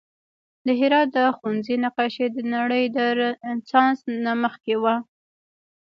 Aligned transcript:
د 0.65 0.67
هرات 0.79 1.07
د 1.15 1.17
ښوونځي 1.37 1.75
نقاشي 1.85 2.27
د 2.31 2.37
نړۍ 2.55 2.83
د 2.95 2.97
رنسانس 3.19 3.99
نه 4.25 4.33
مخکې 4.43 4.75
وه 4.83 4.95